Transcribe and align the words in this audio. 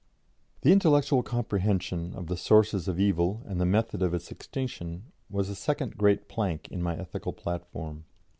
"The 0.63 0.71
intellectual 0.71 1.21
comprehension 1.21 2.15
of 2.15 2.25
the 2.25 2.35
sources 2.35 2.87
of 2.87 2.99
evil 2.99 3.43
and 3.45 3.61
the 3.61 3.67
method 3.67 4.01
of 4.01 4.15
its 4.15 4.31
extinction 4.31 5.11
was 5.29 5.47
the 5.47 5.53
second 5.53 5.95
great 5.95 6.27
plank 6.27 6.67
in 6.69 6.81
my 6.81 6.97
ethical 6.97 7.33
platform. 7.33 8.05